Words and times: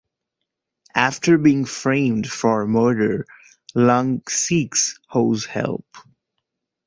After 0.95 1.37
being 1.37 1.63
framed 1.63 2.25
for 2.25 2.65
murder, 2.65 3.27
Lung 3.75 4.23
seeks 4.27 4.97
Ho's 5.09 5.45
help. 5.45 5.85